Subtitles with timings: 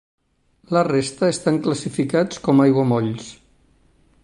[0.75, 3.31] La resta estan classificats com aiguamolls.